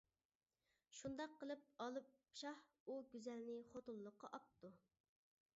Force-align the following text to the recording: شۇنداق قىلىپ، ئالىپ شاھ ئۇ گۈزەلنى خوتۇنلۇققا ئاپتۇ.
شۇنداق 0.99 1.35
قىلىپ، 1.43 1.67
ئالىپ 1.87 2.09
شاھ 2.41 2.65
ئۇ 2.87 2.97
گۈزەلنى 3.15 3.61
خوتۇنلۇققا 3.75 4.33
ئاپتۇ. 4.39 4.77